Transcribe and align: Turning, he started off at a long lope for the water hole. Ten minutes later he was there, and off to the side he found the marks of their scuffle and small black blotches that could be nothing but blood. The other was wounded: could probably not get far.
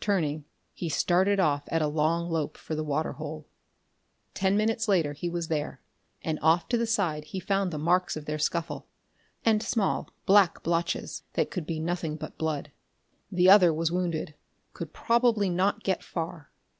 Turning, 0.00 0.44
he 0.72 0.88
started 0.88 1.38
off 1.38 1.62
at 1.68 1.80
a 1.80 1.86
long 1.86 2.28
lope 2.28 2.56
for 2.56 2.74
the 2.74 2.82
water 2.82 3.12
hole. 3.12 3.46
Ten 4.34 4.56
minutes 4.56 4.88
later 4.88 5.12
he 5.12 5.28
was 5.28 5.46
there, 5.46 5.80
and 6.20 6.36
off 6.42 6.66
to 6.66 6.76
the 6.76 6.84
side 6.84 7.26
he 7.26 7.38
found 7.38 7.70
the 7.72 7.78
marks 7.78 8.16
of 8.16 8.24
their 8.24 8.40
scuffle 8.40 8.88
and 9.44 9.62
small 9.62 10.10
black 10.26 10.64
blotches 10.64 11.22
that 11.34 11.52
could 11.52 11.64
be 11.64 11.78
nothing 11.78 12.16
but 12.16 12.36
blood. 12.36 12.72
The 13.30 13.48
other 13.48 13.72
was 13.72 13.92
wounded: 13.92 14.34
could 14.72 14.92
probably 14.92 15.48
not 15.48 15.84
get 15.84 16.02
far. 16.02 16.50